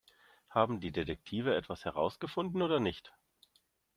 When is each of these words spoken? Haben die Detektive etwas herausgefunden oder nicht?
Haben 0.49 0.79
die 0.79 0.91
Detektive 0.91 1.53
etwas 1.55 1.85
herausgefunden 1.85 2.63
oder 2.63 2.79
nicht? 2.79 3.13